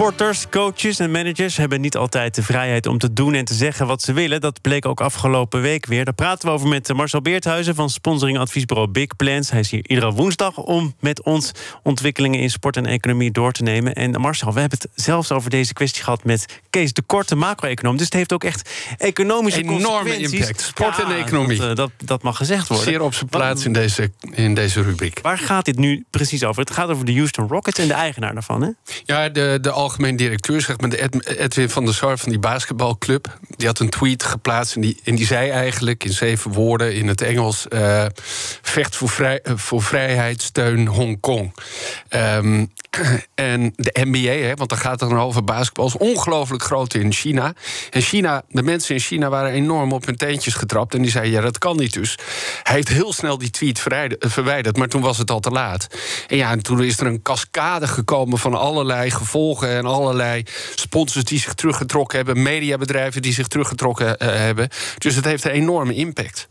[0.00, 3.86] Sporters, coaches en managers hebben niet altijd de vrijheid om te doen en te zeggen
[3.86, 4.40] wat ze willen.
[4.40, 6.04] Dat bleek ook afgelopen week weer.
[6.04, 9.50] Daar praten we over met Marcel Beerthuizen van sponsoring adviesbureau Big Plans.
[9.50, 11.52] Hij is hier iedere woensdag om met ons
[11.82, 13.94] ontwikkelingen in sport en economie door te nemen.
[13.94, 17.96] En Marcel, we hebben het zelfs over deze kwestie gehad met Kees de Korte, macro-econoom.
[17.96, 20.60] Dus het heeft ook echt economische Enorme impact.
[20.60, 21.58] Sport en economie.
[21.58, 22.86] Dat, dat, dat, mag gezegd worden.
[22.86, 25.18] Zeer op zijn plaats in deze, in deze rubriek.
[25.22, 26.62] Waar gaat dit nu precies over?
[26.62, 28.68] Het gaat over de Houston Rockets en de eigenaar daarvan, hè?
[29.04, 33.38] Ja, de, de algemeen directeur, zeg maar, de Edwin van der Sar van die basketbalclub.
[33.56, 37.08] Die had een tweet geplaatst en die, en die zei eigenlijk in zeven woorden in
[37.08, 38.04] het Engels: uh,
[38.62, 41.54] vecht voor, vrij, uh, voor vrijheid, steun Hongkong.
[42.10, 42.72] Um,
[43.34, 47.12] en de NBA, hè, want daar gaat het dan over basketbal, is ongelooflijk groot in
[47.12, 47.52] China.
[47.90, 50.94] En China, de mensen in China waren enorm op hun teentjes getrapt.
[50.94, 52.18] En die zeiden: ja, dat kan niet dus.
[52.62, 53.80] Hij heeft heel snel die tweet
[54.18, 55.86] verwijderd, maar toen was het al te laat.
[56.28, 60.42] En ja, en toen is er een cascade gekomen van allerlei gevolgen en allerlei
[60.74, 64.68] sponsors die zich teruggetrokken hebben, mediabedrijven die zich teruggetrokken uh, hebben.
[64.98, 66.48] Dus het heeft een enorme impact.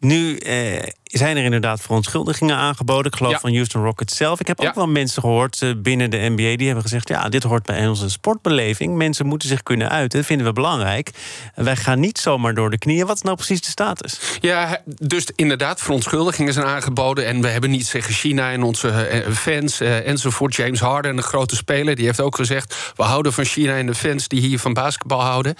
[0.00, 3.12] Nu eh, zijn er inderdaad verontschuldigingen aangeboden.
[3.12, 3.38] Ik geloof ja.
[3.38, 4.40] van Houston Rockets zelf.
[4.40, 4.68] Ik heb ja.
[4.68, 7.88] ook wel mensen gehoord uh, binnen de NBA die hebben gezegd: ja, dit hoort bij
[7.88, 8.96] onze sportbeleving.
[8.96, 10.18] Mensen moeten zich kunnen uiten.
[10.18, 11.10] Dat vinden we belangrijk.
[11.54, 13.06] Wij gaan niet zomaar door de knieën.
[13.06, 14.20] Wat is nou precies de status?
[14.40, 17.26] Ja, dus inderdaad, verontschuldigingen zijn aangeboden.
[17.26, 20.54] En we hebben niet zeggen China en onze uh, fans uh, enzovoort.
[20.54, 23.94] James Harden, een grote speler, die heeft ook gezegd: we houden van China en de
[23.94, 25.54] fans die hier van basketbal houden.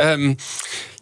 [0.00, 0.36] Um,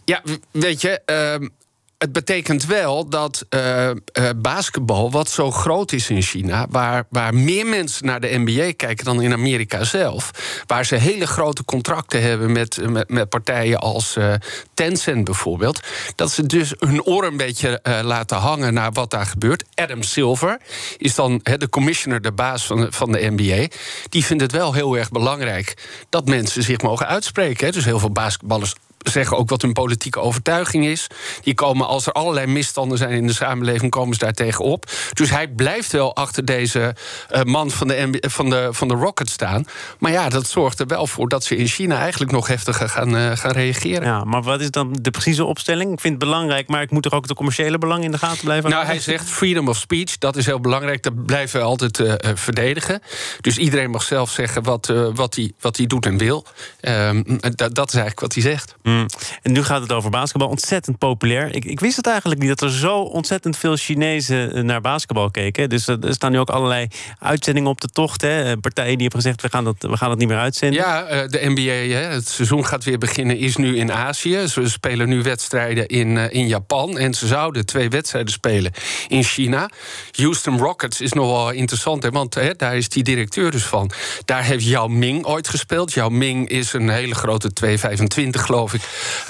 [0.05, 1.01] ja, weet je.
[1.07, 1.51] Um,
[1.99, 3.91] het betekent wel dat uh,
[4.37, 9.05] basketbal, wat zo groot is in China, waar, waar meer mensen naar de NBA kijken
[9.05, 10.31] dan in Amerika zelf,
[10.67, 14.35] waar ze hele grote contracten hebben met, met, partijen als uh,
[14.75, 15.81] Tencent bijvoorbeeld,
[16.15, 19.65] dat ze dus hun oor een beetje laten hangen naar wat daar gebeurt.
[19.75, 20.61] Adam Silver
[20.97, 23.67] is dan de commissioner, de baas van, van de NBA,
[24.09, 27.73] die vindt het wel heel erg belangrijk dat mensen zich mogen uitspreken.
[27.73, 28.75] Dus heel veel basketballers
[29.11, 31.07] zeggen ook wat hun politieke overtuiging is.
[31.43, 34.91] Die komen, als er allerlei misstanden zijn in de samenleving, komen ze daar tegenop.
[35.13, 36.95] Dus hij blijft wel achter deze
[37.31, 39.67] uh, man van de, van, de, van de Rocket staan.
[39.99, 43.17] Maar ja, dat zorgt er wel voor dat ze in China eigenlijk nog heftiger gaan,
[43.17, 44.05] uh, gaan reageren.
[44.05, 45.93] Ja, maar wat is dan de precieze opstelling?
[45.93, 48.45] Ik vind het belangrijk, maar ik moet toch ook de commerciële belang in de gaten
[48.45, 51.03] blijven Nou, hij zegt freedom of speech, dat is heel belangrijk.
[51.03, 53.03] Dat blijven we altijd uh, verdedigen.
[53.41, 56.47] Dus iedereen mag zelf zeggen wat, wat, hij, wat hij doet en wil.
[56.81, 57.23] Ehm,
[57.57, 58.75] dat, dat is eigenlijk wat hij zegt.
[58.83, 58.98] Mm.
[59.43, 60.49] En nu gaat het over basketbal.
[60.49, 61.55] Ontzettend populair.
[61.55, 65.69] Ik, ik wist het eigenlijk niet dat er zo ontzettend veel Chinezen naar basketbal keken.
[65.69, 66.89] Dus er staan nu ook allerlei
[67.19, 68.21] uitzendingen op de tocht.
[68.21, 68.57] Hè.
[68.57, 70.81] Partijen die hebben gezegd: we gaan dat, we gaan dat niet meer uitzenden.
[70.81, 74.49] Ja, de NBA, het seizoen gaat weer beginnen, is nu in Azië.
[74.49, 76.99] Ze spelen nu wedstrijden in, in Japan.
[76.99, 78.73] En ze zouden twee wedstrijden spelen
[79.09, 79.71] in China.
[80.13, 83.91] Houston Rockets is nog wel interessant, want hè, daar is die directeur dus van.
[84.25, 85.93] Daar heeft Yao Ming ooit gespeeld.
[85.93, 88.78] Yao Ming is een hele grote 225, geloof ik.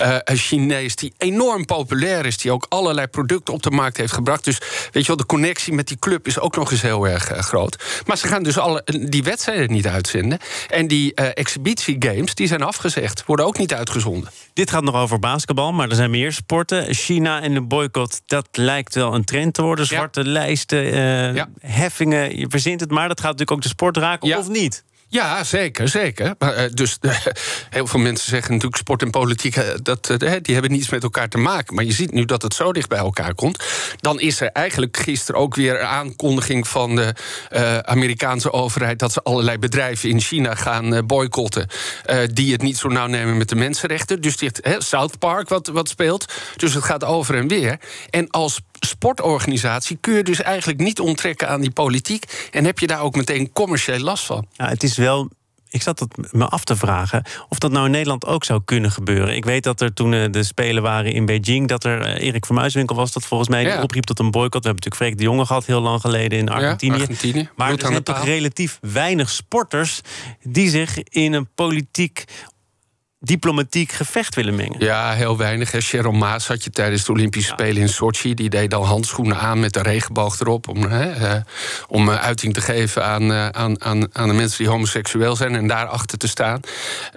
[0.01, 4.13] Uh, een Chinees die enorm populair is, die ook allerlei producten op de markt heeft
[4.13, 4.45] gebracht.
[4.45, 4.59] Dus
[4.93, 7.39] weet je wel, de connectie met die club is ook nog eens heel erg uh,
[7.39, 8.03] groot.
[8.07, 10.39] Maar ze gaan dus alle, die wedstrijden niet uitzenden.
[10.69, 14.31] En die uh, exhibitiegames die zijn afgezegd, worden ook niet uitgezonden.
[14.53, 16.95] Dit gaat nog over basketbal, maar er zijn meer sporten.
[16.95, 19.87] China en de boycott, dat lijkt wel een trend te worden.
[19.87, 20.31] Zwarte ja.
[20.31, 20.95] lijsten,
[21.35, 21.49] ja.
[21.61, 23.09] heffingen, je verzint het maar.
[23.09, 24.39] Dat gaat natuurlijk ook de sport raken, ja.
[24.39, 24.85] of niet?
[25.11, 26.35] Ja, zeker, zeker.
[26.39, 26.99] Maar, uh, dus
[27.71, 31.29] heel veel mensen zeggen natuurlijk sport en politiek, uh, dat, die hebben niets met elkaar
[31.29, 31.75] te maken.
[31.75, 33.65] Maar je ziet nu dat het zo dicht bij elkaar komt.
[34.01, 37.15] Dan is er eigenlijk gisteren ook weer een aankondiging van de
[37.85, 41.69] Amerikaanse overheid dat ze allerlei bedrijven in China gaan boycotten.
[42.33, 44.21] die het niet zo nauw nemen met de mensenrechten.
[44.21, 46.33] Dus dit South Park wat, wat speelt.
[46.57, 47.79] Dus het gaat over en weer.
[48.11, 52.49] En als sportorganisatie kun je dus eigenlijk niet onttrekken aan die politiek.
[52.51, 54.47] En heb je daar ook meteen commerciële last van.
[54.53, 55.29] Ja, het is wel
[55.71, 58.91] ik zat het me af te vragen of dat nou in Nederland ook zou kunnen
[58.91, 59.37] gebeuren.
[59.37, 61.69] Ik weet dat er toen de Spelen waren in Beijing...
[61.69, 63.83] dat er Erik van Muiswinkel was dat volgens mij ja.
[63.83, 64.65] opriep tot een boycott.
[64.65, 66.97] We hebben natuurlijk Freek de Jonge gehad heel lang geleden in Argentinië.
[66.97, 67.49] Ja, Argentinië.
[67.57, 70.01] Maar er zijn toch relatief weinig sporters...
[70.43, 72.25] die zich in een politiek
[73.21, 74.85] diplomatiek gevecht willen mengen.
[74.85, 75.73] Ja, heel weinig.
[75.73, 75.81] Hè.
[75.81, 77.55] Sharon Maas had je tijdens de Olympische ja.
[77.55, 78.35] Spelen in Sochi.
[78.35, 80.69] Die deed dan handschoenen aan met de regenboog erop...
[80.69, 81.43] om, hè, uh,
[81.89, 85.55] om uh, uiting te geven aan, uh, aan, aan, aan de mensen die homoseksueel zijn...
[85.55, 86.61] en daarachter te staan.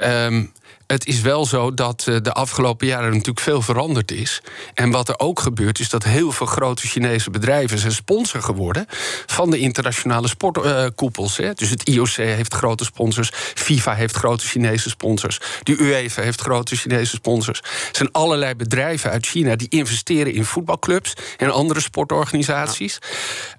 [0.03, 0.51] Um,
[0.91, 4.41] het is wel zo dat uh, de afgelopen jaren natuurlijk veel veranderd is.
[4.73, 8.85] En wat er ook gebeurt, is dat heel veel grote Chinese bedrijven zijn sponsor geworden
[9.25, 11.39] van de internationale sportkoepels.
[11.39, 16.41] Uh, dus het IOC heeft grote sponsors, FIFA heeft grote Chinese sponsors, de UEFA heeft
[16.41, 17.59] grote Chinese sponsors.
[17.59, 22.97] Er zijn allerlei bedrijven uit China die investeren in voetbalclubs en andere sportorganisaties.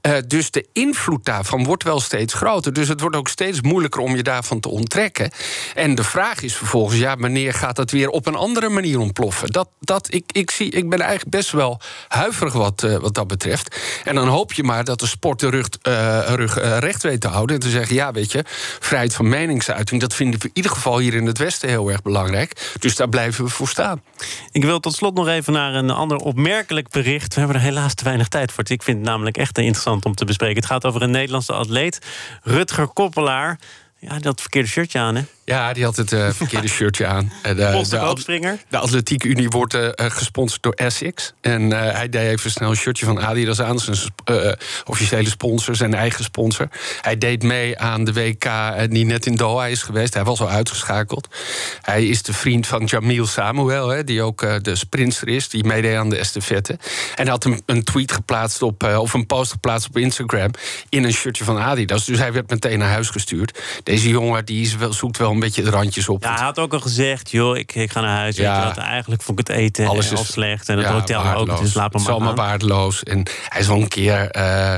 [0.06, 2.72] Uh, dus de invloed daarvan wordt wel steeds groter.
[2.72, 5.30] Dus het wordt ook steeds moeilijker om je daarvan te onttrekken.
[5.74, 9.50] En de vraag is vervolgens, ja, wanneer gaat dat weer op een andere manier ontploffen?
[9.50, 13.26] Dat, dat, ik, ik, zie, ik ben eigenlijk best wel huiverig wat, uh, wat dat
[13.26, 13.76] betreft.
[14.04, 17.20] En dan hoop je maar dat de sport de rug, uh, rug uh, recht weet
[17.20, 17.56] te houden.
[17.56, 18.44] En te zeggen, ja, weet je,
[18.80, 20.00] vrijheid van meningsuiting...
[20.00, 22.72] dat vinden we in ieder geval hier in het Westen heel erg belangrijk.
[22.78, 24.02] Dus daar blijven we voor staan.
[24.50, 27.34] Ik wil tot slot nog even naar een ander opmerkelijk bericht.
[27.34, 28.64] We hebben er helaas te weinig tijd voor.
[28.66, 30.56] Ik vind het namelijk echt interessant om te bespreken.
[30.56, 31.98] Het gaat over een Nederlandse atleet,
[32.42, 33.58] Rutger Koppelaar.
[33.98, 35.22] Ja, dat verkeerde shirtje aan, hè?
[35.44, 37.32] Ja, die had het uh, verkeerde shirtje aan.
[37.42, 37.84] De, de,
[38.24, 41.32] de, de Atletiek Unie wordt uh, gesponsord door Essex.
[41.40, 43.76] En uh, hij deed even snel een shirtje van Adidas aan.
[43.76, 46.68] Dat is een officiële sponsor, zijn eigen sponsor.
[47.00, 48.44] Hij deed mee aan de WK
[48.90, 50.14] die net in Doha is geweest.
[50.14, 51.28] Hij was al uitgeschakeld.
[51.80, 55.48] Hij is de vriend van Jamil Samuel, hè, die ook de sprinter is.
[55.48, 56.72] Die meedeed aan de estafette.
[56.72, 60.50] En hij had een, een tweet geplaatst op, of een post geplaatst op Instagram...
[60.88, 62.04] in een shirtje van Adidas.
[62.04, 63.60] Dus hij werd meteen naar huis gestuurd.
[63.82, 66.22] Deze jongen die is wel, zoekt wel een beetje de randjes op.
[66.22, 68.36] Ja, hij had ook al gezegd, joh, ik, ik ga naar huis.
[68.36, 68.64] Ja.
[68.64, 70.68] Weet je eigenlijk vond ik het eten Alles is, slecht.
[70.68, 73.02] En het ja, hotel ook, dus laat maar Het is allemaal waardeloos.
[73.02, 74.36] En hij is wel een keer...
[74.36, 74.74] Uh,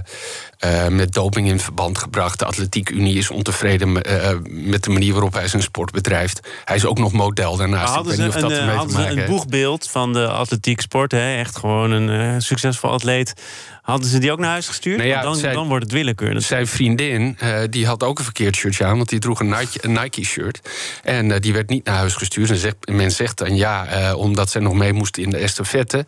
[0.65, 2.39] uh, met doping in verband gebracht.
[2.39, 6.49] De Atletiek Unie is ontevreden uh, met de manier waarop hij zijn sport bedrijft.
[6.65, 7.95] Hij is ook nog model daarnaast.
[7.95, 11.13] Hadden ik weet niet of dat een, hadden ze een boegbeeld van de atletiek sport.
[11.13, 11.37] Hè?
[11.37, 13.35] Echt gewoon een succesvol atleet.
[13.83, 14.97] Hadden ze die ook naar huis gestuurd?
[14.97, 16.41] Nou ja, dan, zij, dan, wordt het willekeur.
[16.41, 17.39] Zijn vriendin,
[17.71, 18.97] die had ook een verkeerd shirtje aan...
[18.97, 20.61] want die droeg een Nike-shirt.
[21.03, 22.51] en die werd niet naar huis gestuurd.
[22.51, 26.07] En zegt, men zegt dan ja, omdat zij nog mee moest in de estafette.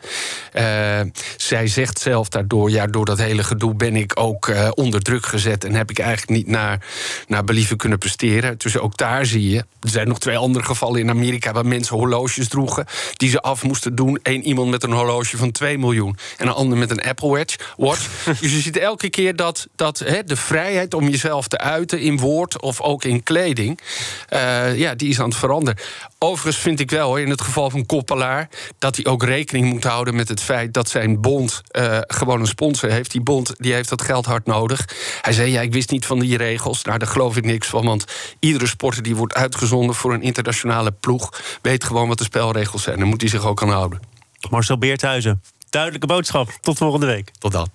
[1.37, 2.71] zij zegt zelf daardoor...
[2.71, 5.65] ja, door dat hele gedoe ben ik ook onder druk gezet...
[5.65, 6.87] en heb ik eigenlijk niet naar,
[7.27, 8.59] naar believen kunnen presteren.
[8.59, 9.59] Dus ook daar zie je...
[9.59, 11.53] er zijn nog twee andere gevallen in Amerika...
[11.53, 14.19] waar mensen horloges droegen die ze af moesten doen.
[14.23, 16.17] Eén iemand met een horloge van 2 miljoen...
[16.37, 18.25] en een ander met een Apple Watch watch.
[18.41, 22.19] dus je ziet elke keer dat, dat hè, de vrijheid om jezelf te uiten in
[22.19, 23.81] woord of ook in kleding,
[24.31, 25.81] uh, ja, die is aan het veranderen.
[26.19, 28.49] Overigens vind ik wel, in het geval van Koppelaar,
[28.79, 32.47] dat hij ook rekening moet houden met het feit dat zijn bond uh, gewoon een
[32.47, 33.11] sponsor heeft.
[33.11, 34.89] Die bond die heeft dat geld hard nodig.
[35.21, 36.83] Hij zei: Ja, ik wist niet van die regels.
[36.83, 38.05] Nou, daar geloof ik niks van, want
[38.39, 42.99] iedere sporter die wordt uitgezonden voor een internationale ploeg weet gewoon wat de spelregels zijn.
[42.99, 44.01] Daar moet hij zich ook aan houden.
[44.51, 45.43] Marcel Beerthuizen.
[45.71, 46.51] Duidelijke boodschap.
[46.61, 47.31] Tot volgende week.
[47.39, 47.69] Tot dan.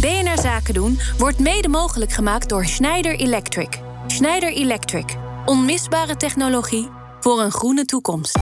[0.00, 3.80] BNR Zaken doen wordt mede mogelijk gemaakt door Schneider Electric.
[4.06, 5.16] Schneider Electric.
[5.44, 6.88] Onmisbare technologie
[7.20, 8.38] voor een groene toekomst.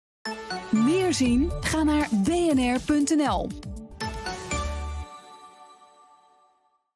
[0.69, 1.51] Meer zien?
[1.61, 3.49] Ga naar bnr.nl.